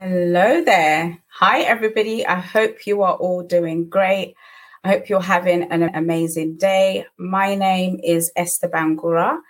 [0.00, 1.18] Hello there.
[1.26, 2.24] Hi, everybody.
[2.24, 4.36] I hope you are all doing great.
[4.84, 7.06] I hope you're having an amazing day.
[7.16, 9.40] My name is Esther Bangura,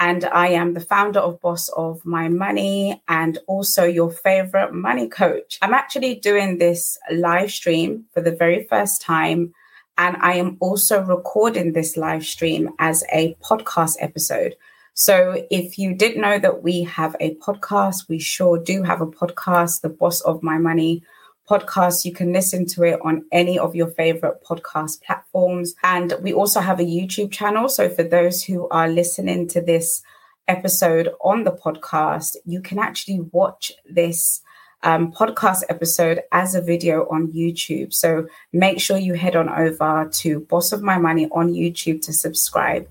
[0.00, 5.06] and I am the founder of Boss of My Money and also your favorite money
[5.06, 5.60] coach.
[5.62, 9.54] I'm actually doing this live stream for the very first time,
[9.96, 14.56] and I am also recording this live stream as a podcast episode.
[14.94, 19.06] So if you didn't know that we have a podcast, we sure do have a
[19.06, 21.02] podcast, the Boss of My Money
[21.48, 22.04] podcast.
[22.04, 25.74] You can listen to it on any of your favorite podcast platforms.
[25.82, 27.68] And we also have a YouTube channel.
[27.68, 30.02] So for those who are listening to this
[30.46, 34.42] episode on the podcast, you can actually watch this
[34.82, 37.94] um, podcast episode as a video on YouTube.
[37.94, 42.12] So make sure you head on over to Boss of My Money on YouTube to
[42.12, 42.88] subscribe.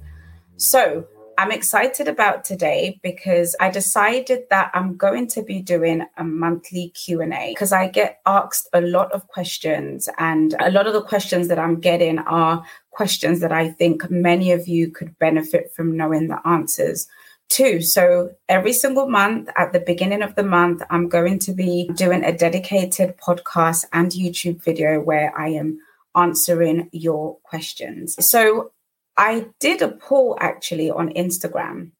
[0.58, 1.08] So
[1.41, 6.90] I'm excited about today because I decided that I'm going to be doing a monthly
[6.90, 11.47] Q&A because I get asked a lot of questions and a lot of the questions
[11.47, 16.28] that I'm getting are questions that I think many of you could benefit from knowing
[16.28, 17.08] the answers
[17.53, 17.81] to.
[17.81, 22.23] So every single month at the beginning of the month I'm going to be doing
[22.23, 25.80] a dedicated podcast and YouTube video where I am
[26.16, 28.16] answering your questions.
[28.23, 28.73] So
[29.17, 31.92] I did a poll actually on Instagram.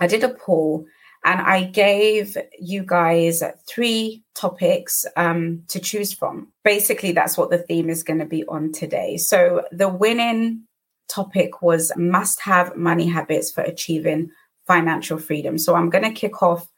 [0.00, 0.86] I did a poll
[1.24, 6.52] and I gave you guys three topics um, to choose from.
[6.62, 9.16] Basically, that's what the theme is going to be on today.
[9.16, 10.62] So, the winning
[11.08, 14.30] topic was must have money habits for achieving
[14.66, 15.58] financial freedom.
[15.58, 16.68] So, I'm going to kick off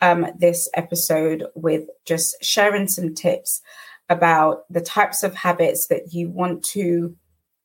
[0.00, 3.60] um, this episode with just sharing some tips
[4.08, 7.14] about the types of habits that you want to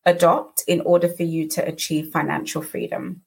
[0.06, 3.22] adopt in order for you to achieve financial freedom.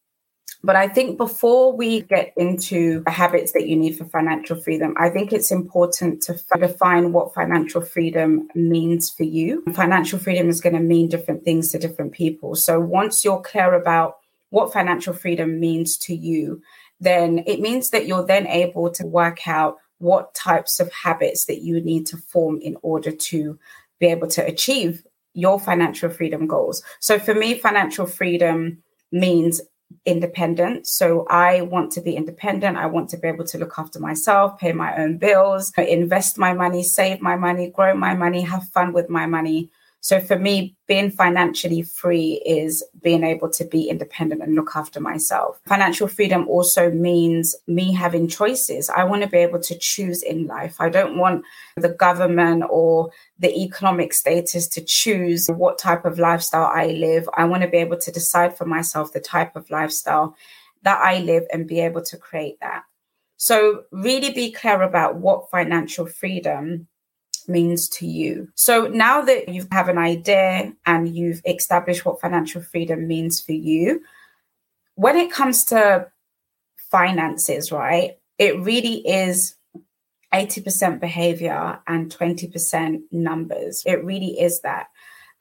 [0.62, 4.94] But I think before we get into the habits that you need for financial freedom,
[4.98, 9.62] I think it's important to define what financial freedom means for you.
[9.74, 12.56] Financial freedom is going to mean different things to different people.
[12.56, 14.16] So once you're clear about
[14.50, 16.62] what financial freedom means to you,
[16.98, 21.62] then it means that you're then able to work out what types of habits that
[21.62, 23.58] you need to form in order to
[23.98, 25.05] be able to achieve
[25.36, 26.82] your financial freedom goals.
[26.98, 28.82] So for me, financial freedom
[29.12, 29.60] means
[30.04, 30.86] independent.
[30.86, 32.76] So I want to be independent.
[32.76, 36.54] I want to be able to look after myself, pay my own bills, invest my
[36.54, 39.70] money, save my money, grow my money, have fun with my money.
[40.06, 45.00] So for me, being financially free is being able to be independent and look after
[45.00, 45.60] myself.
[45.66, 48.88] Financial freedom also means me having choices.
[48.88, 50.76] I want to be able to choose in life.
[50.78, 56.70] I don't want the government or the economic status to choose what type of lifestyle
[56.72, 57.28] I live.
[57.36, 60.36] I want to be able to decide for myself the type of lifestyle
[60.82, 62.84] that I live and be able to create that.
[63.38, 66.86] So, really be clear about what financial freedom
[67.48, 68.48] means to you.
[68.54, 73.52] So now that you have an idea and you've established what financial freedom means for
[73.52, 74.02] you,
[74.94, 76.08] when it comes to
[76.90, 79.54] finances, right, it really is
[80.32, 83.82] 80% behavior and 20% numbers.
[83.86, 84.88] It really is that.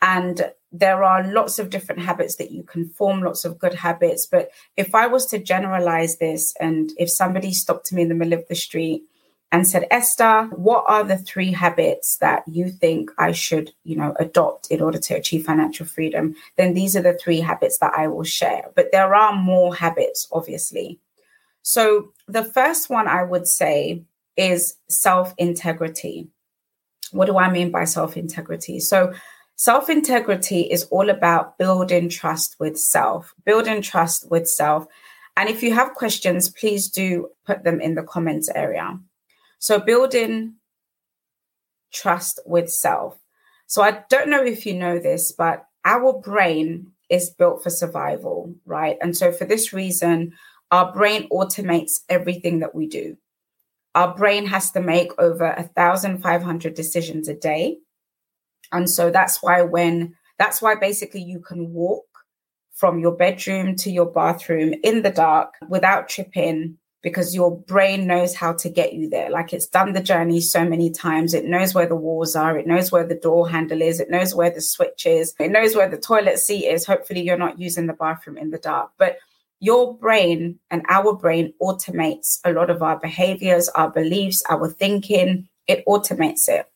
[0.02, 4.26] And there are lots of different habits that you can form, lots of good habits.
[4.26, 8.38] But if I was to generalize this, and if somebody stopped me in the middle
[8.38, 9.04] of the street
[9.52, 14.16] and said, Esther, what are the three habits that you think I should, you know,
[14.20, 16.36] adopt in order to achieve financial freedom?
[16.58, 18.72] Then these are the three habits that I will share.
[18.76, 21.00] But there are more habits, obviously.
[21.62, 24.04] So the first one I would say
[24.36, 26.28] is self integrity.
[27.12, 28.80] What do I mean by self integrity?
[28.80, 29.14] So
[29.58, 34.86] Self integrity is all about building trust with self, building trust with self.
[35.38, 39.00] And if you have questions, please do put them in the comments area.
[39.60, 40.56] So building
[41.94, 43.18] trust with self.
[43.68, 48.54] So I don't know if you know this, but our brain is built for survival,
[48.66, 48.98] right?
[49.02, 50.34] And so for this reason,
[50.72, 53.18] our brain automates everything that we do.
[53.94, 57.78] Our brain has to make over 1,500 decisions a day.
[58.72, 62.04] And so that's why when that's why basically you can walk
[62.74, 68.34] from your bedroom to your bathroom in the dark without tripping because your brain knows
[68.34, 69.30] how to get you there.
[69.30, 71.36] Like it's done the journey so many times.
[71.36, 72.58] It knows where the walls are.
[72.58, 74.00] It knows where the door handle is.
[74.00, 75.36] It knows where the switch is.
[75.40, 76.84] It knows where the toilet seat is.
[76.84, 78.90] Hopefully, you're not using the bathroom in the dark.
[78.98, 79.20] But
[79.60, 85.48] your brain and our brain automates a lot of our behaviors, our beliefs, our thinking.
[85.68, 86.68] It automates it.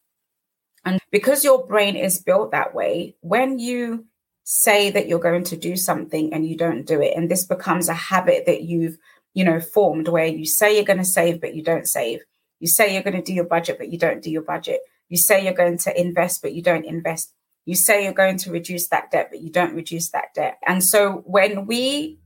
[0.86, 4.06] And because your brain is built that way, when you
[4.44, 7.90] say that you're going to do something and you don't do it, and this becomes
[7.90, 9.00] a habit that you've
[9.34, 12.22] you know, formed where you say you're going to save, but you don't save.
[12.60, 14.80] You say you're going to do your budget, but you don't do your budget.
[15.08, 17.34] You say you're going to invest, but you don't invest.
[17.66, 20.58] You say you're going to reduce that debt, but you don't reduce that debt.
[20.68, 22.20] And so when we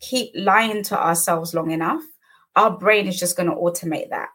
[0.00, 2.02] keep lying to ourselves long enough,
[2.56, 4.28] our brain is just going to automate that.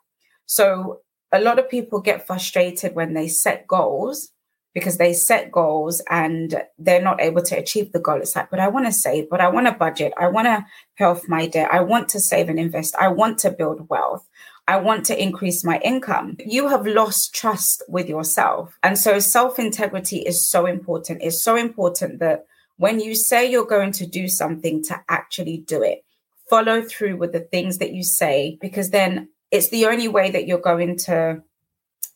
[0.46, 1.02] So
[1.32, 4.30] a lot of people get frustrated when they set goals
[4.76, 8.18] because they set goals and they're not able to achieve the goal.
[8.18, 10.66] It's like, but I want to save, but I want to budget, I want to
[10.98, 14.28] pay off my debt, I want to save and invest, I want to build wealth.
[14.68, 16.38] I want to increase my income.
[16.40, 18.76] You have lost trust with yourself.
[18.82, 21.22] And so self integrity is so important.
[21.22, 22.46] It's so important that
[22.78, 26.04] when you say you're going to do something, to actually do it.
[26.50, 30.48] Follow through with the things that you say, because then it's the only way that
[30.48, 31.44] you're going to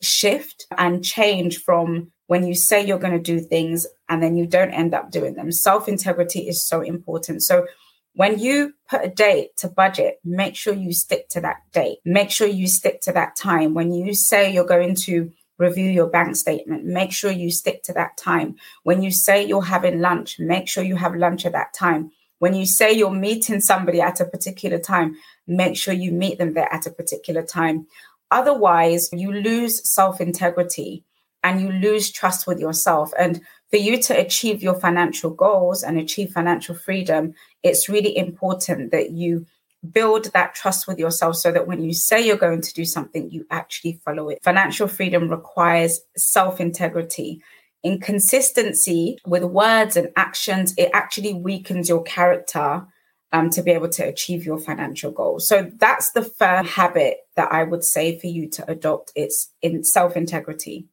[0.01, 4.45] shift and change from when you say you're going to do things and then you
[4.45, 5.51] don't end up doing them.
[5.51, 7.41] Self integrity is so important.
[7.41, 7.65] So
[8.13, 11.97] when you put a date to budget, make sure you stick to that date.
[12.05, 13.73] Make sure you stick to that time.
[13.73, 17.93] When you say you're going to review your bank statement, make sure you stick to
[17.93, 18.57] that time.
[18.83, 22.11] When you say you're having lunch, make sure you have lunch at that time.
[22.37, 25.15] When you say you're meeting somebody at a particular time,
[25.47, 27.87] make sure you meet them there at a particular time.
[28.29, 31.05] Otherwise, you lose self integrity
[31.43, 33.11] and you lose trust with yourself.
[33.17, 37.33] And for you to achieve your financial goals and achieve financial freedom,
[37.63, 39.45] it's really important that you
[39.91, 43.29] build that trust with yourself so that when you say you're going to do something,
[43.31, 44.43] you actually follow it.
[44.43, 47.41] Financial freedom requires self integrity.
[47.81, 52.85] Inconsistency with words and actions, it actually weakens your character
[53.31, 55.47] um, to be able to achieve your financial goals.
[55.47, 59.13] So that's the first habit that I would say for you to adopt.
[59.15, 60.87] It's in self integrity.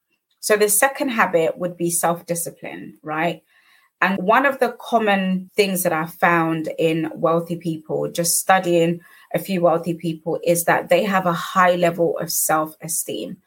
[0.46, 3.42] So the second habit would be self discipline, right?
[4.00, 9.00] And one of the common things that I found in wealthy people, just studying
[9.34, 13.38] a few wealthy people, is that they have a high level of self esteem,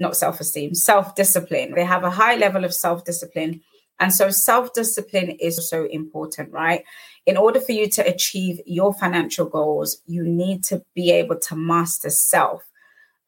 [0.00, 1.74] not self esteem, self discipline.
[1.76, 3.60] They have a high level of self discipline.
[4.00, 6.82] And so self discipline is so important, right?
[7.24, 11.54] In order for you to achieve your financial goals, you need to be able to
[11.54, 12.67] master self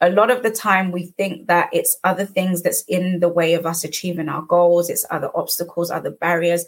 [0.01, 3.55] a lot of the time we think that it's other things that's in the way
[3.55, 6.67] of us achieving our goals, it's other obstacles, other barriers.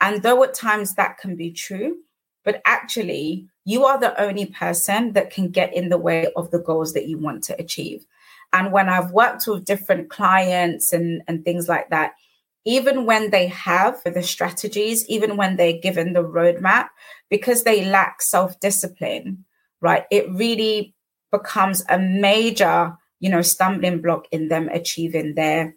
[0.00, 1.98] And though at times that can be true,
[2.44, 6.60] but actually, you are the only person that can get in the way of the
[6.60, 8.06] goals that you want to achieve.
[8.52, 12.12] And when I've worked with different clients and, and things like that,
[12.64, 16.88] even when they have the strategies, even when they're given the roadmap,
[17.30, 19.44] because they lack self discipline,
[19.80, 20.94] right, it really
[21.38, 25.74] becomes a major, you know, stumbling block in them achieving their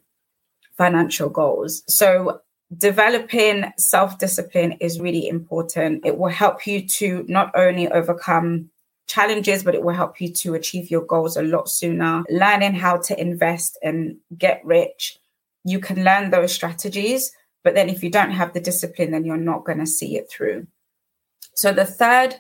[0.77, 1.83] financial goals.
[1.87, 2.41] So
[2.77, 6.05] developing self-discipline is really important.
[6.05, 8.69] It will help you to not only overcome
[9.07, 12.23] challenges, but it will help you to achieve your goals a lot sooner.
[12.29, 15.17] Learning how to invest and get rich,
[15.65, 17.31] you can learn those strategies,
[17.63, 20.29] but then if you don't have the discipline, then you're not going to see it
[20.29, 20.67] through.
[21.55, 22.35] So the third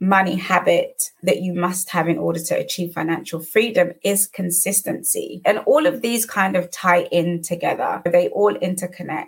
[0.00, 5.42] money habit that you must have in order to achieve financial freedom is consistency.
[5.44, 9.26] And all of these kind of tie in together, they all interconnect.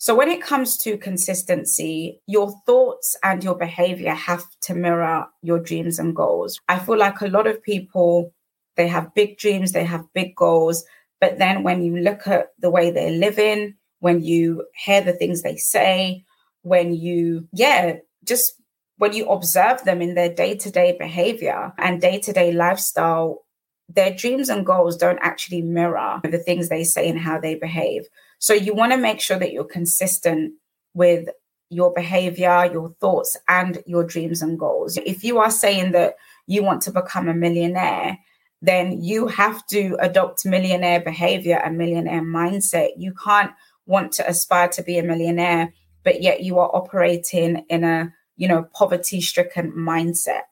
[0.00, 5.58] So, when it comes to consistency, your thoughts and your behavior have to mirror your
[5.58, 6.60] dreams and goals.
[6.68, 8.32] I feel like a lot of people,
[8.76, 10.84] they have big dreams, they have big goals,
[11.20, 15.42] but then when you look at the way they're living, when you hear the things
[15.42, 16.24] they say,
[16.62, 18.52] when you, yeah, just
[18.98, 23.44] when you observe them in their day to day behavior and day to day lifestyle,
[23.88, 28.06] their dreams and goals don't actually mirror the things they say and how they behave.
[28.38, 30.52] So you want to make sure that you're consistent
[30.94, 31.28] with
[31.70, 34.98] your behavior, your thoughts, and your dreams and goals.
[34.98, 36.14] If you are saying that
[36.46, 38.18] you want to become a millionaire,
[38.60, 42.90] then you have to adopt millionaire behavior and millionaire mindset.
[42.96, 43.52] You can't
[43.86, 48.48] want to aspire to be a millionaire, but yet you are operating in a you
[48.48, 50.42] know, poverty stricken mindset,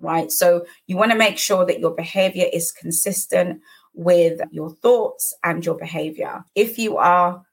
[0.00, 0.32] right?
[0.32, 3.60] So you want to make sure that your behavior is consistent
[3.94, 6.44] with your thoughts and your behavior.
[6.56, 7.44] If you are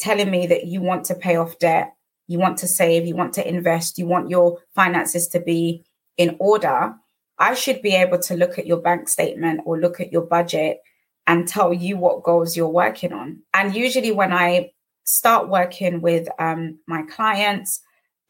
[0.00, 1.94] telling me that you want to pay off debt,
[2.26, 5.84] you want to save, you want to invest, you want your finances to be
[6.16, 6.94] in order,
[7.38, 10.78] I should be able to look at your bank statement or look at your budget
[11.26, 13.42] and tell you what goals you're working on.
[13.52, 14.72] And usually, when I
[15.04, 17.80] start working with um, my clients,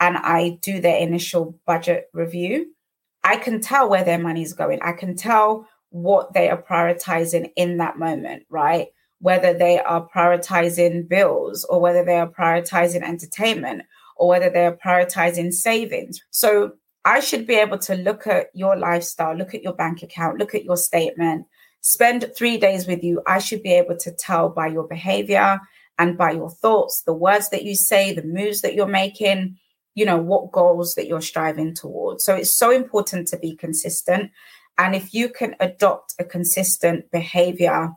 [0.02, 2.74] and I do their initial budget review,
[3.22, 4.80] I can tell where their money's going.
[4.82, 8.88] I can tell what they are prioritizing in that moment, right?
[9.20, 13.82] Whether they are prioritizing bills or whether they are prioritizing entertainment
[14.16, 16.20] or whether they are prioritizing savings.
[16.30, 16.72] So
[17.04, 20.52] I should be able to look at your lifestyle, look at your bank account, look
[20.52, 21.46] at your statement,
[21.80, 25.60] spend three days with you, I should be able to tell by your behavior
[25.96, 29.58] and by your thoughts, the words that you say, the moves that you're making,
[29.94, 32.24] you know, what goals that you're striving towards.
[32.24, 34.30] So it's so important to be consistent.
[34.78, 37.92] And if you can adopt a consistent behavior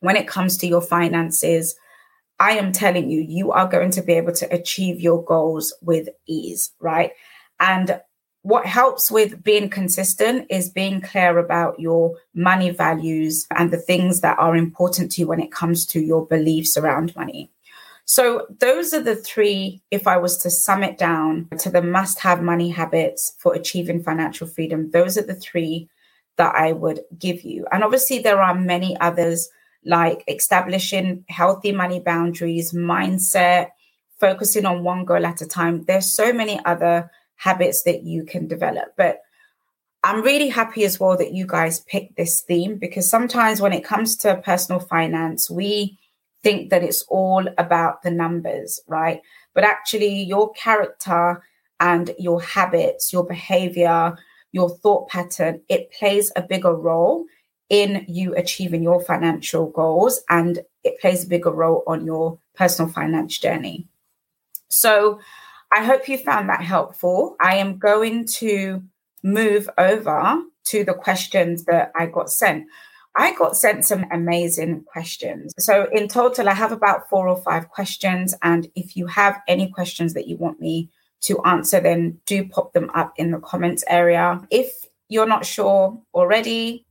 [0.00, 1.74] when it comes to your finances,
[2.38, 6.08] I am telling you, you are going to be able to achieve your goals with
[6.26, 7.12] ease, right?
[7.60, 8.00] And
[8.42, 14.20] what helps with being consistent is being clear about your money values and the things
[14.20, 17.52] that are important to you when it comes to your beliefs around money.
[18.04, 22.20] So, those are the three, if I was to sum it down to the must
[22.20, 25.88] have money habits for achieving financial freedom, those are the three
[26.36, 27.66] that I would give you.
[27.72, 29.48] And obviously, there are many others
[29.84, 33.68] like establishing healthy money boundaries, mindset,
[34.20, 35.84] focusing on one goal at a time.
[35.84, 38.94] There's so many other habits that you can develop.
[38.96, 39.20] But
[40.04, 43.84] I'm really happy as well that you guys picked this theme because sometimes when it
[43.84, 45.98] comes to personal finance, we
[46.42, 49.20] think that it's all about the numbers, right?
[49.54, 51.42] But actually, your character
[51.80, 54.16] and your habits, your behavior,
[54.52, 57.26] your thought pattern, it plays a bigger role
[57.68, 62.90] in you achieving your financial goals and it plays a bigger role on your personal
[62.90, 63.88] finance journey.
[64.68, 65.20] So,
[65.74, 67.34] I hope you found that helpful.
[67.40, 68.82] I am going to
[69.22, 72.66] move over to the questions that I got sent.
[73.16, 75.52] I got sent some amazing questions.
[75.58, 78.34] So, in total, I have about four or five questions.
[78.42, 80.90] And if you have any questions that you want me
[81.22, 84.40] to answer, then do pop them up in the comments area.
[84.50, 86.86] If you're not sure already,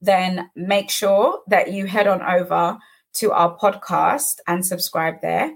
[0.00, 2.78] then make sure that you head on over
[3.12, 5.52] to our podcast and subscribe there.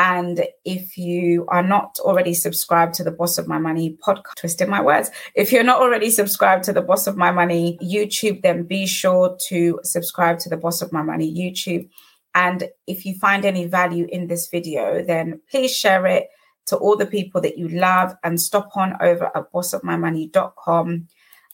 [0.00, 4.70] And if you are not already subscribed to the Boss of My Money podcast, twisting
[4.70, 8.62] my words, if you're not already subscribed to the Boss of My Money YouTube, then
[8.62, 11.86] be sure to subscribe to the Boss of My Money YouTube.
[12.34, 16.28] And if you find any value in this video, then please share it
[16.68, 21.08] to all the people that you love and stop on over at bossofmymoney.com.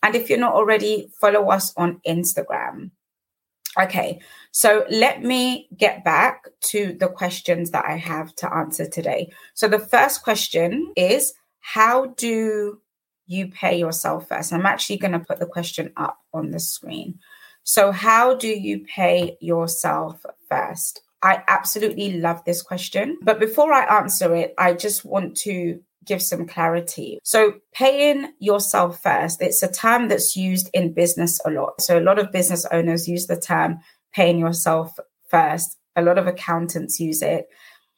[0.04, 2.92] And if you're not already, follow us on Instagram.
[3.78, 4.20] Okay,
[4.52, 9.30] so let me get back to the questions that I have to answer today.
[9.54, 12.80] So the first question is How do
[13.26, 14.52] you pay yourself first?
[14.52, 17.18] I'm actually going to put the question up on the screen.
[17.64, 21.00] So, how do you pay yourself first?
[21.22, 23.18] I absolutely love this question.
[23.22, 27.18] But before I answer it, I just want to give some clarity.
[27.22, 31.80] So, paying yourself first, it's a term that's used in business a lot.
[31.80, 33.80] So, a lot of business owners use the term
[34.14, 34.98] paying yourself
[35.28, 35.76] first.
[35.96, 37.48] A lot of accountants use it,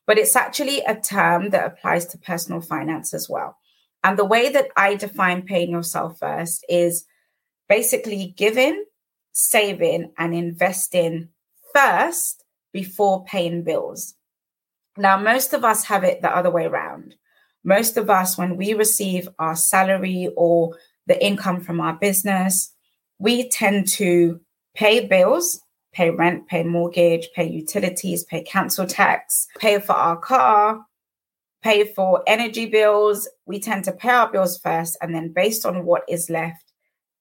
[0.06, 3.56] but it's actually a term that applies to personal finance as well.
[4.04, 7.04] And the way that I define paying yourself first is
[7.68, 8.84] basically giving,
[9.32, 11.28] saving, and investing
[11.74, 14.14] first before paying bills.
[14.96, 17.14] Now, most of us have it the other way around
[17.68, 20.74] most of us, when we receive our salary or
[21.06, 22.72] the income from our business,
[23.18, 24.40] we tend to
[24.74, 25.60] pay bills,
[25.92, 30.86] pay rent, pay mortgage, pay utilities, pay council tax, pay for our car,
[31.62, 33.28] pay for energy bills.
[33.44, 34.96] We tend to pay our bills first.
[35.02, 36.72] And then, based on what is left,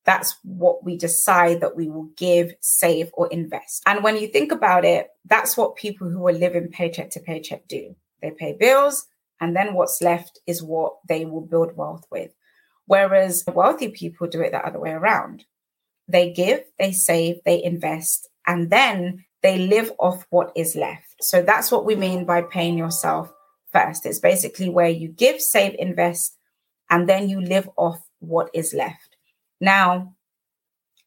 [0.05, 3.83] that's what we decide that we will give, save, or invest.
[3.85, 7.67] And when you think about it, that's what people who are living paycheck to paycheck
[7.67, 7.93] do.
[8.21, 9.05] They pay bills,
[9.39, 12.31] and then what's left is what they will build wealth with.
[12.85, 15.45] Whereas wealthy people do it the other way around.
[16.07, 21.15] They give, they save, they invest, and then they live off what is left.
[21.21, 23.31] So that's what we mean by paying yourself
[23.71, 24.05] first.
[24.05, 26.37] It's basically where you give, save, invest,
[26.89, 29.17] and then you live off what is left.
[29.59, 30.13] Now,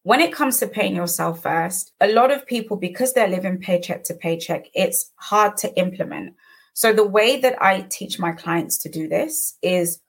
[0.02, 4.04] when it comes to paying yourself first, a lot of people, because they're living paycheck
[4.04, 6.34] to paycheck, it's hard to implement.
[6.80, 10.00] So the way that I teach my clients to do this is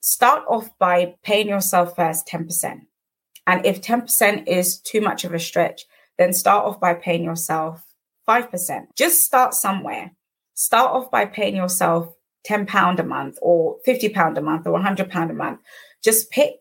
[0.00, 2.82] start off by paying yourself first 10%.
[3.48, 5.86] And if 10% is too much of a stretch,
[6.18, 7.82] then start off by paying yourself
[8.28, 8.86] 5%.
[8.94, 10.12] Just start somewhere.
[10.54, 14.70] Start off by paying yourself 10 pound a month or 50 pound a month or
[14.70, 15.58] 100 pound a month.
[16.00, 16.60] Just pick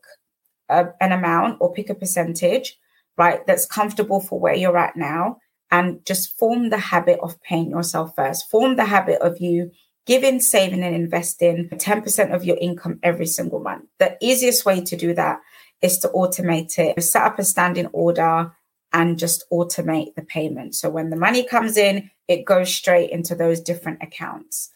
[0.67, 2.79] a, an amount or pick a percentage,
[3.19, 3.45] right?
[3.45, 5.37] That's comfortable for where you're at now
[5.71, 8.49] and just form the habit of paying yourself first.
[8.49, 9.71] Form the habit of you
[10.05, 13.85] giving, saving, and investing 10% of your income every single month.
[13.99, 15.39] The easiest way to do that
[15.81, 17.01] is to automate it.
[17.03, 18.51] Set up a standing order
[18.91, 20.73] and just automate the payment.
[20.73, 24.71] So when the money comes in, it goes straight into those different accounts.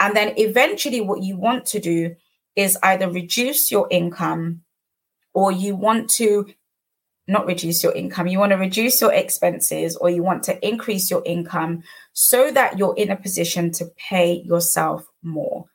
[0.00, 2.16] And then eventually, what you want to do
[2.56, 4.62] is either reduce your income
[5.34, 6.46] or you want to
[7.28, 8.26] not reduce your income.
[8.26, 12.78] You want to reduce your expenses or you want to increase your income so that
[12.78, 15.66] you're in a position to pay yourself more.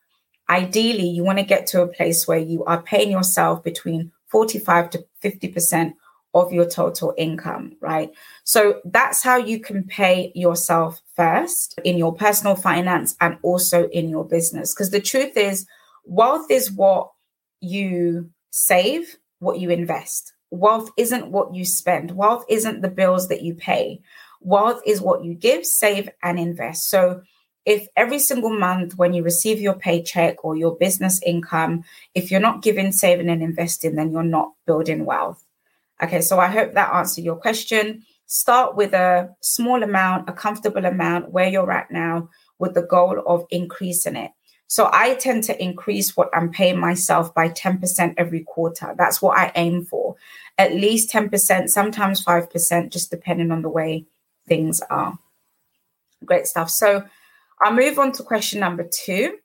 [0.50, 4.90] Ideally, you want to get to a place where you are paying yourself between 45
[4.92, 5.94] to 50%
[6.34, 8.12] of your total income, right?
[8.44, 14.10] So that's how you can pay yourself first in your personal finance and also in
[14.10, 14.74] your business.
[14.74, 15.66] Because the truth is,
[16.06, 17.10] wealth is what
[17.60, 20.34] you save, what you invest.
[20.52, 22.12] Wealth isn't what you spend.
[22.12, 24.00] Wealth isn't the bills that you pay.
[24.42, 26.90] Wealth is what you give, save, and invest.
[26.90, 27.22] So
[27.66, 31.84] if every single month when you receive your paycheck or your business income,
[32.16, 35.44] if you're not giving, saving, and investing, then you're not building wealth.
[36.02, 38.06] Okay, so I hope that answered your question.
[38.28, 43.22] Start with a small amount, a comfortable amount where you're at now, with the goal
[43.26, 44.32] of increasing it.
[44.68, 48.94] So I tend to increase what I'm paying myself by 10% every quarter.
[48.98, 50.16] That's what I aim for.
[50.58, 54.06] At least 10%, sometimes 5%, just depending on the way
[54.48, 55.18] things are.
[56.26, 56.70] Great stuff.
[56.70, 57.06] So
[57.62, 59.38] I'll move on to question number two.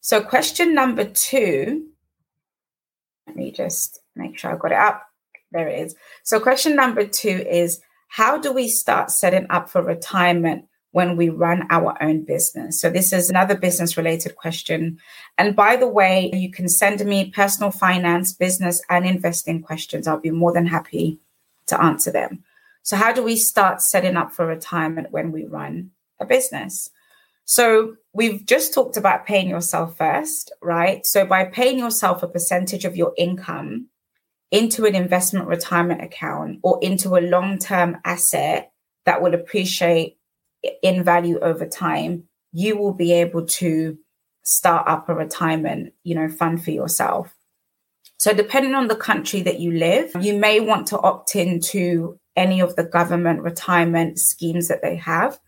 [0.00, 1.88] So, question number two,
[3.26, 5.02] let me just make sure I got it up.
[5.52, 5.96] There it is.
[6.22, 11.28] So, question number two is How do we start setting up for retirement when we
[11.28, 12.80] run our own business?
[12.80, 14.98] So, this is another business related question.
[15.36, 20.06] And by the way, you can send me personal finance, business, and investing questions.
[20.06, 21.18] I'll be more than happy
[21.66, 22.44] to answer them.
[22.82, 25.90] So, how do we start setting up for retirement when we run
[26.20, 26.90] a business?
[27.44, 31.06] So, we've just talked about paying yourself first, right?
[31.06, 33.88] So, by paying yourself a percentage of your income
[34.50, 38.72] into an investment retirement account or into a long term asset
[39.04, 40.17] that will appreciate
[40.82, 43.98] in value over time, you will be able to
[44.42, 47.34] start up a retirement, you know, fund for yourself.
[48.16, 52.60] So depending on the country that you live, you may want to opt into any
[52.60, 55.38] of the government retirement schemes that they have.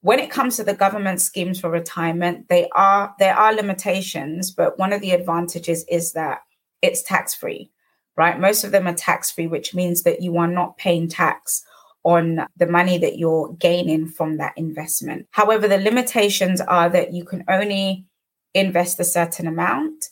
[0.00, 4.78] When it comes to the government schemes for retirement, they are there are limitations, but
[4.78, 6.40] one of the advantages is that
[6.82, 7.70] it's tax free,
[8.16, 8.40] right?
[8.40, 11.64] Most of them are tax free, which means that you are not paying tax
[12.04, 15.26] on the money that you're gaining from that investment.
[15.30, 18.06] However, the limitations are that you can only
[18.54, 20.10] invest a certain amount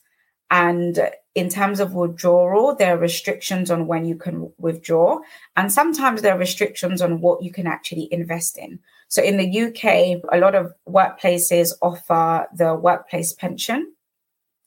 [0.50, 5.20] and in terms of withdrawal, there are restrictions on when you can withdraw.
[5.56, 8.80] And sometimes there are restrictions on what you can actually invest in.
[9.08, 13.92] So in the UK, a lot of workplaces offer the workplace pension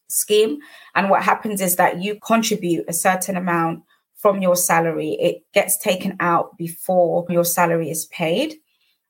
[0.07, 0.59] scheme.
[0.95, 3.83] And what happens is that you contribute a certain amount
[4.23, 8.55] from your salary, it gets taken out before your salary is paid.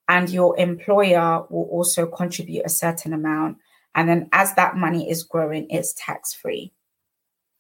[0.08, 3.58] And your employer will also contribute a certain amount.
[3.94, 6.74] And then as that money is growing, it's tax free.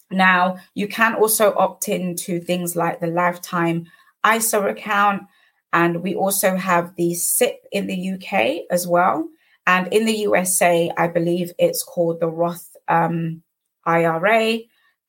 [0.09, 3.85] Now, you can also opt into things like the lifetime
[4.27, 5.23] ISA account.
[5.71, 9.29] And we also have the SIPP in the UK as well.
[9.67, 13.43] And in the USA, I believe it's called the Roth um,
[13.85, 14.57] IRA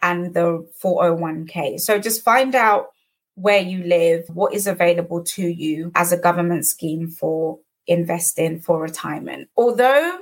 [0.04, 1.80] and the 401k.
[1.80, 2.88] So just find out
[3.36, 8.80] where you live, what is available to you as a government scheme for investing for
[8.80, 9.48] retirement.
[9.56, 10.18] Although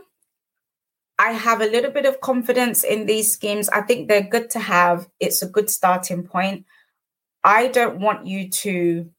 [1.19, 3.69] I have a little bit of confidence in these schemes.
[3.69, 5.09] I think they're good to have.
[5.21, 6.65] It's a good starting point.
[7.45, 9.11] I don't want you to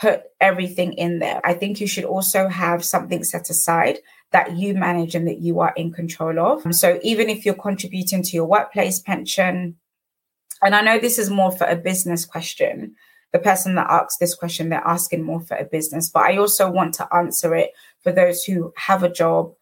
[0.00, 1.40] put everything in there.
[1.44, 3.98] I think you should also have something set aside
[4.30, 6.74] that you manage and that you are in control of.
[6.74, 9.76] So even if you're contributing to your workplace pension,
[10.62, 12.94] and I know this is more for a business question,
[13.32, 16.70] the person that asks this question, they're asking more for a business, but I also
[16.70, 19.52] want to answer it for those who have a job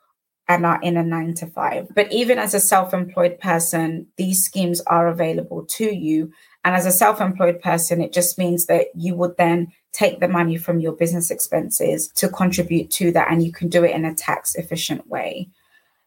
[0.49, 1.89] and are in a nine to five.
[1.95, 6.33] But even as a self employed person, these schemes are available to you.
[6.65, 10.29] And as a self employed person, it just means that you would then take the
[10.29, 14.05] money from your business expenses to contribute to that, and you can do it in
[14.05, 15.49] a tax efficient way.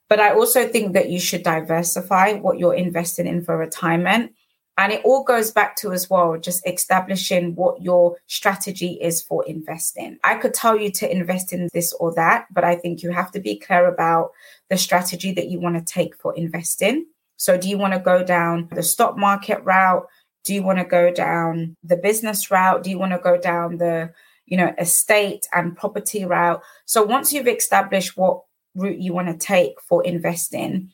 [0.07, 4.33] But I also think that you should diversify what you're investing in for retirement
[4.79, 9.45] and it all goes back to as well just establishing what your strategy is for
[9.45, 10.17] investing.
[10.23, 13.29] I could tell you to invest in this or that, but I think you have
[13.33, 14.31] to be clear about
[14.69, 17.05] the strategy that you want to take for investing.
[17.35, 20.07] So, do you want to go down the stock market route?
[20.45, 22.81] Do you want to go down the business route?
[22.81, 24.13] Do you want to go down the
[24.45, 26.63] you know estate and property route?
[26.85, 28.43] So, once you've established what
[28.75, 30.91] route you want to take for investing,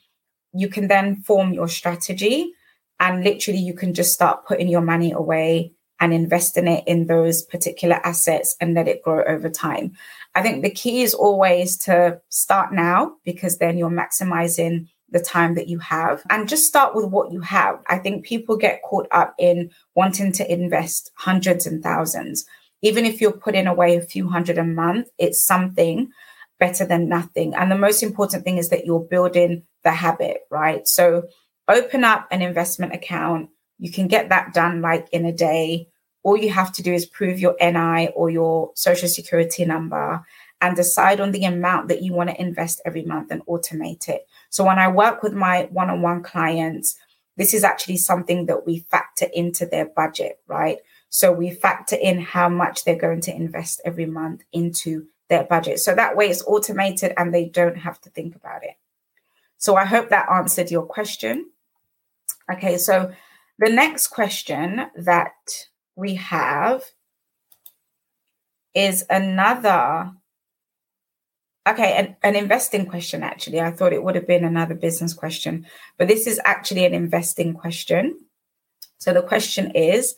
[0.53, 2.51] you can then form your strategy
[2.99, 7.43] and literally you can just start putting your money away and investing it in those
[7.43, 9.93] particular assets and let it grow over time.
[10.33, 15.55] I think the key is always to start now because then you're maximizing the time
[15.55, 17.79] that you have and just start with what you have.
[17.87, 22.45] I think people get caught up in wanting to invest hundreds and thousands.
[22.81, 26.09] Even if you're putting away a few hundred a month, it's something
[26.59, 27.55] better than nothing.
[27.55, 30.87] And the most important thing is that you're building the habit, right?
[30.87, 31.23] So
[31.67, 33.49] open up an investment account.
[33.79, 35.89] You can get that done like in a day.
[36.23, 40.25] All you have to do is prove your NI or your social security number
[40.61, 44.27] and decide on the amount that you want to invest every month and automate it.
[44.49, 46.97] So when I work with my one on one clients,
[47.37, 50.77] this is actually something that we factor into their budget, right?
[51.09, 55.79] So we factor in how much they're going to invest every month into their budget.
[55.79, 58.77] So that way it's automated and they don't have to think about it.
[59.57, 61.51] So I hope that answered your question.
[62.51, 63.11] Okay, so
[63.57, 65.33] the next question that
[65.95, 66.83] we have
[68.73, 70.11] is another
[71.67, 73.61] okay an, an investing question actually.
[73.61, 75.65] I thought it would have been another business question
[75.97, 78.19] but this is actually an investing question.
[78.97, 80.15] So the question is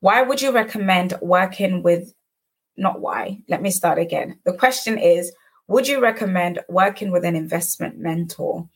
[0.00, 2.14] why would you recommend working with
[2.76, 4.38] not why let me start again.
[4.44, 5.32] The question is
[5.68, 8.68] would you recommend working with an investment mentor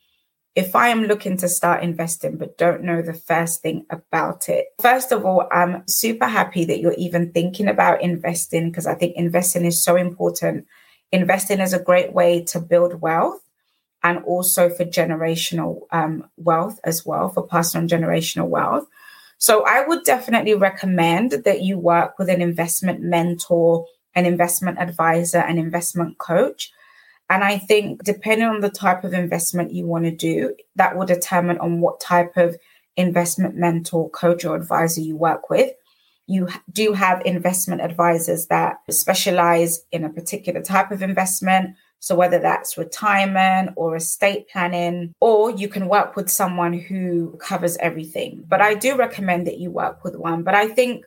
[0.55, 4.67] if I am looking to start investing but don't know the first thing about it,
[4.81, 9.15] first of all, I'm super happy that you're even thinking about investing because I think
[9.15, 10.67] investing is so important
[11.13, 13.39] investing is a great way to build wealth
[14.03, 18.87] and also for generational um, wealth as well, for personal and generational wealth.
[19.37, 23.85] So I would definitely recommend that you work with an investment mentor,
[24.15, 26.71] an investment advisor, an investment coach.
[27.29, 31.05] And I think depending on the type of investment you want to do, that will
[31.05, 32.55] determine on what type of
[32.95, 35.71] investment mentor, coach, or advisor you work with
[36.27, 41.75] you do have investment advisors that specialize in a particular type of investment.
[41.99, 47.77] So, whether that's retirement or estate planning, or you can work with someone who covers
[47.77, 48.43] everything.
[48.47, 50.43] But I do recommend that you work with one.
[50.43, 51.05] But I think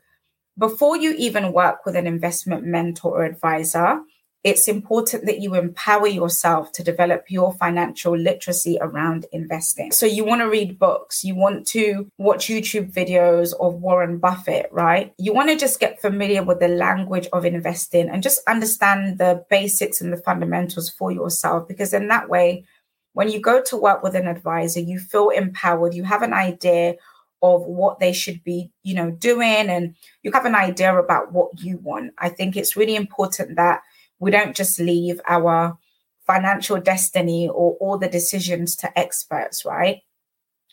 [0.58, 4.00] before you even work with an investment mentor or advisor,
[4.46, 9.90] it's important that you empower yourself to develop your financial literacy around investing.
[9.90, 14.68] So you want to read books, you want to watch YouTube videos of Warren Buffett,
[14.70, 15.12] right?
[15.18, 19.44] You want to just get familiar with the language of investing and just understand the
[19.50, 22.64] basics and the fundamentals for yourself because in that way
[23.14, 26.94] when you go to work with an advisor, you feel empowered, you have an idea
[27.42, 31.50] of what they should be, you know, doing and you have an idea about what
[31.60, 32.12] you want.
[32.18, 33.82] I think it's really important that
[34.18, 35.78] we don't just leave our
[36.26, 40.00] financial destiny or all the decisions to experts, right?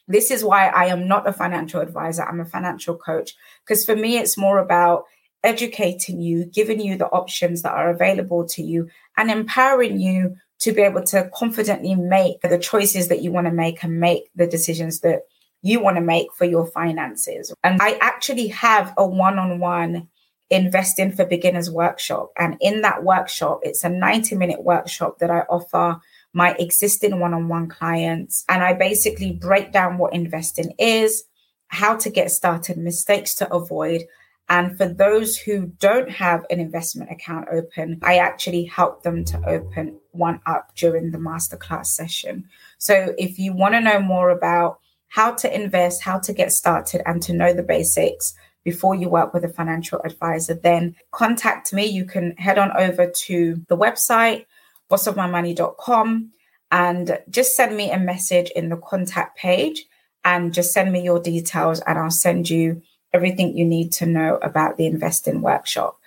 [0.08, 3.34] This is why I am not a financial advisor, I'm a financial coach.
[3.64, 5.06] Because for me, it's more about
[5.44, 10.72] educating you, giving you the options that are available to you, and empowering you to
[10.72, 14.48] be able to confidently make the choices that you want to make and make the
[14.48, 15.24] decisions that
[15.62, 17.54] you want to make for your finances.
[17.64, 20.08] And I actually have a one on one
[20.54, 22.32] investing for beginners workshop.
[22.38, 26.00] And in that workshop it's a 90 minute workshop that i offer
[26.34, 28.46] my existing one-on-one clients.
[28.48, 31.24] And i basically break down what investing is
[31.68, 34.04] how to get started mistakes to avoid.
[34.50, 39.38] And for those who don't have an investment account open i actually help them to
[39.48, 42.46] open one up during the masterclass session.
[42.78, 44.80] So if you want to know more about
[45.14, 49.34] how to invest how to get started and to know the basics before you work
[49.34, 51.86] with a financial advisor, then contact me.
[51.86, 54.46] You can head on over to the website,
[54.90, 56.32] bossofmymoney.com,
[56.72, 59.86] and just send me a message in the contact page
[60.24, 62.82] and just send me your details, and I'll send you
[63.14, 66.00] everything you need to know about the investing workshop.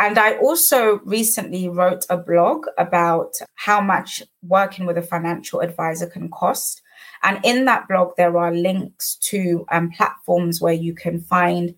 [0.00, 6.06] And I also recently wrote a blog about how much working with a financial advisor
[6.06, 6.82] can cost.
[7.22, 11.74] And in that blog, there are links to um, platforms where you can find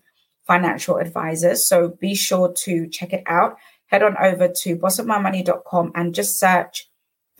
[0.51, 1.65] financial advisors.
[1.65, 3.55] So be sure to check it out.
[3.85, 6.89] Head on over to bossofmymoney.com and just search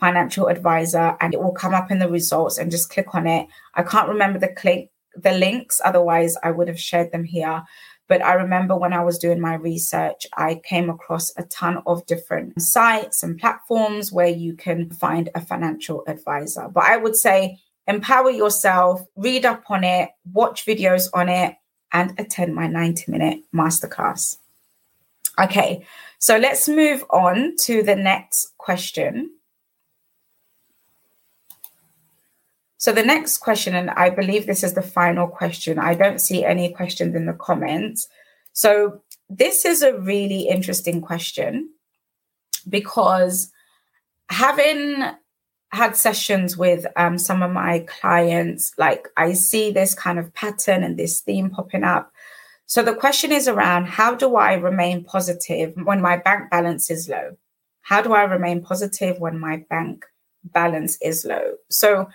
[0.00, 3.48] financial advisor and it will come up in the results and just click on it.
[3.74, 7.62] I can't remember the click the links, otherwise I would have shared them here.
[8.08, 12.06] But I remember when I was doing my research, I came across a ton of
[12.06, 16.66] different sites and platforms where you can find a financial advisor.
[16.72, 21.56] But I would say empower yourself, read up on it, watch videos on it,
[21.92, 24.38] and attend my 90 minute masterclass.
[25.38, 25.84] Okay,
[26.18, 29.30] so let's move on to the next question.
[32.76, 36.44] So, the next question, and I believe this is the final question, I don't see
[36.44, 38.08] any questions in the comments.
[38.52, 41.70] So, this is a really interesting question
[42.68, 43.52] because
[44.28, 45.04] having
[45.72, 50.82] had sessions with um, some of my clients, like I see this kind of pattern
[50.82, 52.12] and this theme popping up.
[52.66, 57.08] So the question is around how do I remain positive when my bank balance is
[57.08, 57.36] low?
[57.80, 60.04] How do I remain positive when my bank
[60.44, 61.54] balance is low?
[61.70, 62.08] So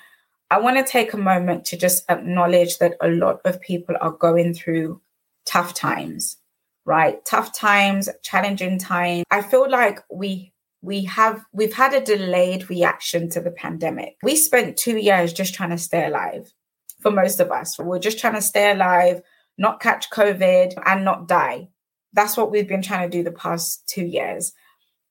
[0.50, 4.12] I want to take a moment to just acknowledge that a lot of people are
[4.12, 5.02] going through
[5.46, 6.38] tough times,
[6.86, 7.24] right?
[7.26, 9.26] Tough times, challenging times.
[9.30, 14.18] I feel like we we have we've had a delayed reaction to the pandemic.
[14.22, 16.54] We spent 2 years just trying to stay alive.
[17.02, 19.22] For most of us, we're just trying to stay alive,
[19.58, 21.70] not catch COVID and not die.
[22.14, 24.54] That's what we've been trying to do the past 2 years.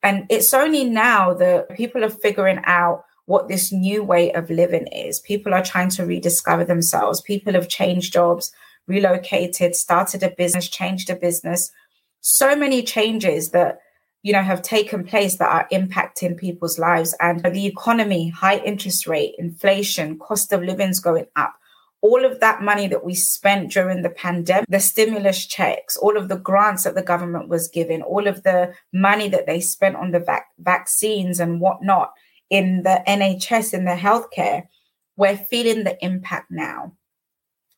[0.02, 4.86] And it's only now that people are figuring out what this new way of living
[4.86, 5.18] is.
[5.20, 7.20] People are trying to rediscover themselves.
[7.20, 8.52] People have changed jobs,
[8.86, 11.72] relocated, started a business, changed a business.
[12.20, 13.80] So many changes that
[14.26, 19.06] you know have taken place that are impacting people's lives and the economy high interest
[19.06, 21.54] rate inflation cost of living's going up
[22.02, 26.28] all of that money that we spent during the pandemic, the stimulus checks, all of
[26.28, 30.12] the grants that the government was giving, all of the money that they spent on
[30.12, 32.12] the vac- vaccines and whatnot
[32.50, 34.68] in the NHS, in the healthcare,
[35.16, 36.92] we're feeling the impact now.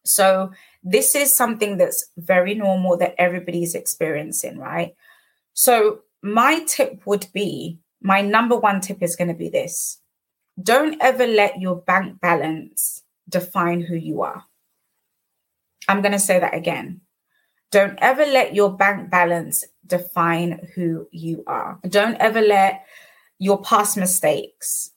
[0.05, 0.51] So,
[0.83, 4.95] this is something that's very normal that everybody's experiencing, right?
[5.55, 9.99] So, my tip would be my number one tip is going to be this
[10.61, 14.45] don't ever let your bank balance define who you are.
[15.87, 17.03] I'm going to say that again.
[17.71, 21.79] Don't ever let your bank balance define who you are.
[21.89, 22.85] Don't ever let
[23.39, 24.91] your past mistakes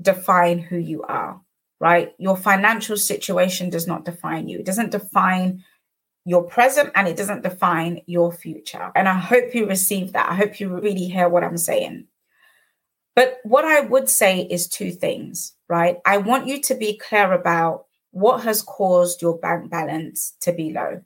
[0.00, 1.40] define who you are,
[1.80, 2.14] right?
[2.18, 4.60] Your financial situation does not define you.
[4.60, 5.64] It doesn't define
[6.24, 8.90] your present and it doesn't define your future.
[8.94, 10.30] And I hope you receive that.
[10.30, 12.06] I hope you really hear what I'm saying.
[13.14, 15.98] But what I would say is two things, right?
[16.04, 20.72] I want you to be clear about what has caused your bank balance to be
[20.72, 21.02] low.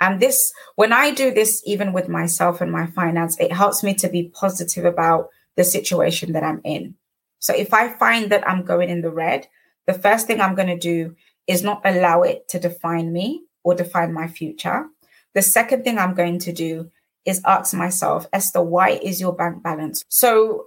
[0.00, 3.94] And this, when I do this, even with myself and my finance, it helps me
[3.94, 6.94] to be positive about the situation that I'm in.
[7.38, 9.48] So if I find that I'm going in the red,
[9.86, 13.74] the first thing I'm going to do is not allow it to define me or
[13.74, 14.86] define my future.
[15.34, 16.90] The second thing I'm going to do
[17.24, 20.04] is ask myself, Esther, why is your bank balance?
[20.08, 20.66] So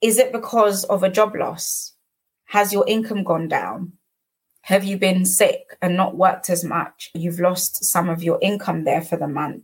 [0.00, 1.94] is it because of a job loss?
[2.46, 3.92] Has your income gone down?
[4.62, 7.10] Have you been sick and not worked as much?
[7.14, 9.62] You've lost some of your income there for the month.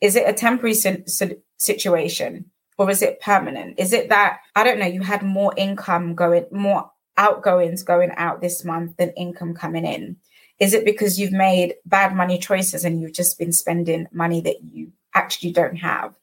[0.00, 1.04] Is it a temporary si-
[1.58, 3.78] situation or is it permanent?
[3.78, 8.40] Is it that, I don't know, you had more income going, more outgoings going out
[8.40, 10.16] this month than income coming in?
[10.58, 14.62] Is it because you've made bad money choices and you've just been spending money that
[14.62, 16.14] you actually don't have?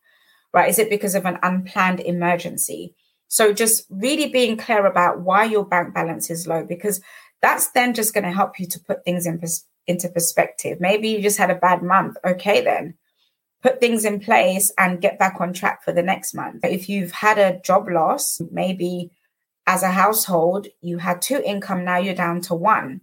[0.54, 0.70] Right?
[0.70, 2.96] Is it because of an unplanned emergency?
[3.28, 7.02] So just really being clear about why your bank balance is low, because
[7.42, 10.80] that's then just going to help you to put things in pers- into perspective.
[10.80, 12.18] Maybe you just had a bad month.
[12.26, 12.96] Okay, then
[13.62, 16.64] put things in place and get back on track for the next month.
[16.64, 19.12] If you've had a job loss, maybe
[19.68, 23.02] as a household, you had two income, now you're down to one,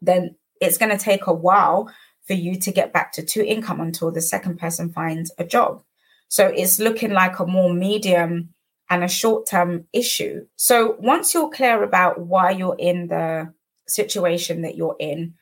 [0.00, 1.90] then it's going to take a while
[2.26, 5.82] for you to get back to two income until the second person finds a job.
[6.28, 8.50] So it's looking like a more medium
[8.90, 10.46] and a short term issue.
[10.56, 13.52] So once you're clear about why you're in the
[13.86, 15.34] situation that you're in,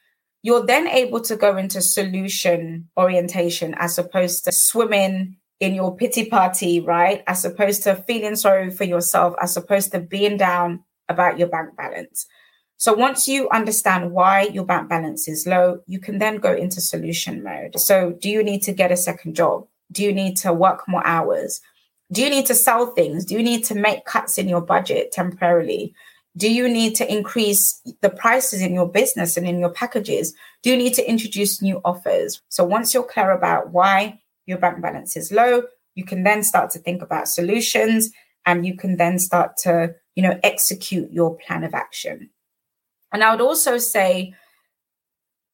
[0.43, 6.27] you're then able to go into solution orientation as opposed to swimming in your pity
[6.29, 7.25] party, right?
[7.27, 11.77] As opposed to feeling sorry for yourself, as opposed to being down about your bank
[11.77, 12.27] balance.
[12.79, 16.81] So once you understand why your bank balance is low, you can then go into
[16.81, 17.79] solution mode.
[17.81, 19.67] So do you need to get a second job?
[19.91, 21.61] Do you need to work more hours?
[22.13, 23.25] Do you need to sell things?
[23.25, 25.95] Do you need to make cuts in your budget temporarily?
[26.37, 30.35] Do you need to increase the prices in your business and in your packages?
[30.63, 32.43] Do you need to introduce new offers?
[32.51, 35.63] So once you're clear about why your bank balance is low,
[35.95, 38.11] you can then start to think about solutions
[38.45, 42.31] and you can then start to, you know, execute your plan of action.
[43.13, 44.35] And I would also say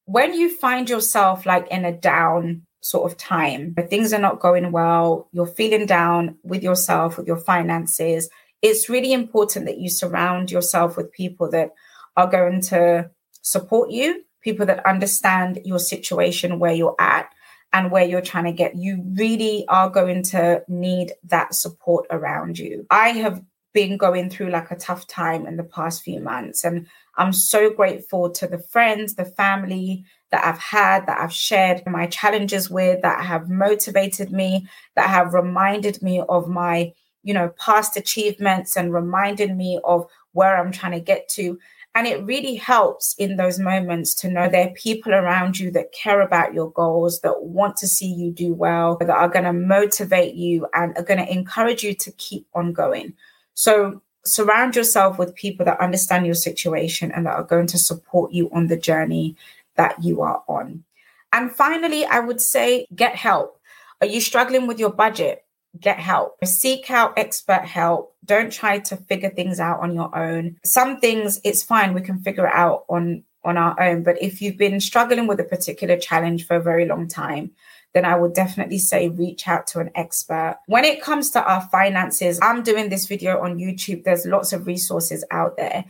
[0.05, 4.39] when you find yourself like in a down sort of time, but things are not
[4.39, 8.29] going well, you're feeling down with yourself, with your finances,
[8.61, 11.71] it's really important that you surround yourself with people that
[12.15, 13.09] are going to
[13.41, 17.29] support you, people that understand your situation, where you're at,
[17.71, 18.75] and where you're trying to get.
[18.75, 22.85] You really are going to need that support around you.
[22.89, 26.87] I have been going through like a tough time in the past few months, and
[27.17, 32.07] I'm so grateful to the friends, the family, that I've had, that I've shared my
[32.07, 37.97] challenges with, that have motivated me, that have reminded me of my you know, past
[37.97, 41.57] achievements and reminded me of where I'm trying to get to.
[41.95, 45.93] And it really helps in those moments to know there are people around you that
[45.93, 49.53] care about your goals, that want to see you do well, that are going to
[49.53, 53.13] motivate you and are going to encourage you to keep on going.
[53.53, 58.31] So surround yourself with people that understand your situation and that are going to support
[58.31, 59.35] you on the journey
[59.75, 60.83] that you are on.
[61.31, 63.59] And finally, I would say get help.
[64.01, 65.45] Are you struggling with your budget?
[65.79, 66.37] Get help.
[66.45, 68.15] Seek out expert help.
[68.23, 70.57] Don't try to figure things out on your own.
[70.63, 74.41] Some things it's fine, we can figure it out on on our own, but if
[74.41, 77.51] you've been struggling with a particular challenge for a very long time,
[77.93, 80.57] then I would definitely say reach out to an expert.
[80.65, 84.03] When it comes to our finances, I'm doing this video on YouTube.
[84.03, 85.85] There's lots of resources out there.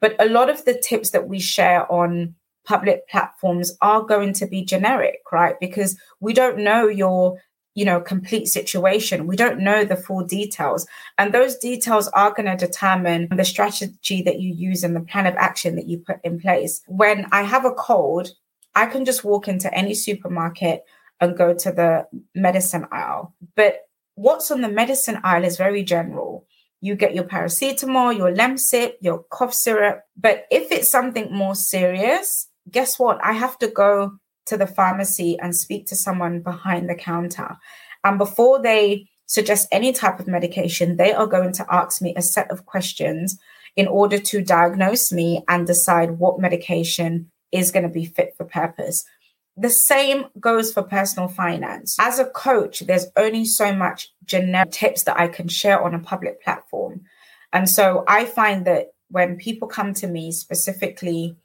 [0.00, 4.46] But a lot of the tips that we share on public platforms are going to
[4.46, 5.58] be generic, right?
[5.60, 7.40] Because we don't know your
[7.74, 10.86] you know complete situation we don't know the full details
[11.18, 15.26] and those details are going to determine the strategy that you use and the plan
[15.26, 18.30] of action that you put in place when i have a cold
[18.76, 20.84] i can just walk into any supermarket
[21.24, 23.80] and go to the medicine aisle but
[24.14, 26.46] what's on the medicine aisle is very general
[26.80, 32.48] you get your paracetamol your lemsip your cough syrup but if it's something more serious
[32.70, 33.18] guess what?
[33.22, 37.56] I have to go to the pharmacy and speak to someone behind the counter.
[38.02, 42.22] And before they suggest any type of medication, they are going to ask me a
[42.22, 43.38] set of questions
[43.76, 48.44] in order to diagnose me and decide what medication is going to be fit for
[48.44, 49.04] purpose.
[49.56, 51.96] The same goes for personal finance.
[52.00, 56.00] As a coach, there's only so much generic tips that I can share on a
[56.00, 57.02] public platform.
[57.52, 61.36] And so I find that when people come to me specifically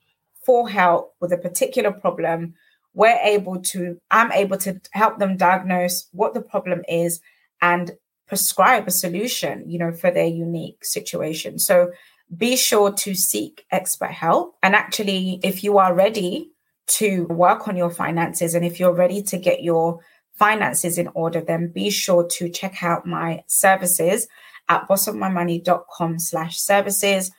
[0.44, 2.56] for help with a particular problem,
[2.96, 7.22] we're able to, I'm able to help them diagnose what the problem is
[7.62, 7.92] and
[8.28, 11.60] prescribe a solution, you know, for their unique situation.
[11.60, 11.92] So
[12.36, 14.56] be sure to seek expert help.
[14.64, 16.52] And actually, if you are ready
[16.90, 20.00] to work on your finances and if you're ready to get your
[20.40, 24.28] finances in order, then be sure to check out my services
[24.70, 27.32] at bossofmymoney.com slash services.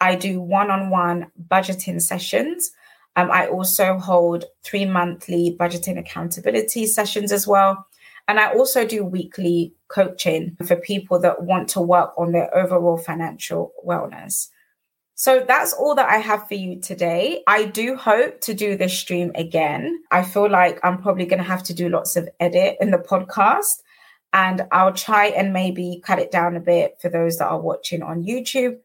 [0.00, 2.72] I do one on one budgeting sessions.
[3.16, 7.86] Um, I also hold three monthly budgeting accountability sessions as well.
[8.28, 12.96] And I also do weekly coaching for people that want to work on their overall
[12.96, 14.48] financial wellness.
[15.20, 17.42] So that's all that I have for you today.
[17.46, 20.02] I do hope to do this stream again.
[20.10, 22.96] I feel like I'm probably going to have to do lots of edit in the
[22.96, 23.82] podcast.
[24.32, 28.02] And I'll try and maybe cut it down a bit for those that are watching
[28.02, 28.78] on YouTube.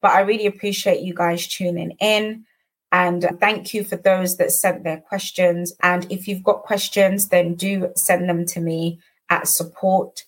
[0.00, 2.46] But I really appreciate you guys tuning in.
[2.90, 5.74] And thank you for those that sent their questions.
[5.82, 10.24] And if you've got questions, then do send them to me at support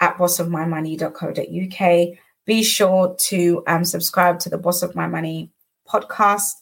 [0.00, 2.18] at bossofmymoney.co.uk.
[2.46, 5.50] Be sure to um, subscribe to the Boss of My Money
[5.88, 6.52] podcast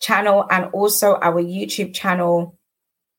[0.00, 2.58] channel and also our YouTube channel.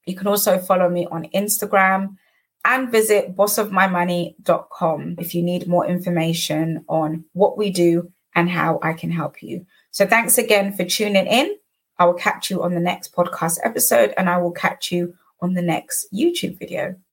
[0.06, 2.16] You can also follow me on Instagram
[2.64, 8.94] and visit bossofmymoney.com if you need more information on what we do and how I
[8.94, 9.66] can help you.
[9.92, 11.56] So thanks again for tuning in.
[11.98, 15.54] I will catch you on the next podcast episode and I will catch you on
[15.54, 16.98] the next YouTube video.